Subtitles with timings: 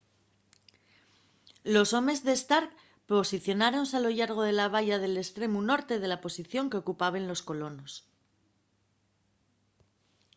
[1.75, 2.69] los homes de stark
[3.11, 7.43] posicionáronse a lo llargo de la valla nel estremu norte de la posición qu’ocupaben los
[7.49, 7.93] colonos